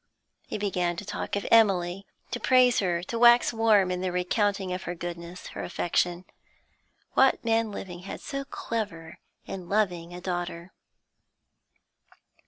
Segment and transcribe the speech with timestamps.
[0.47, 4.73] He began to talk of Emily, to praise her, to wax warm in the recounting
[4.73, 6.25] of her goodness, her affection.
[7.13, 10.71] What man living had so clever and so loving a daughter!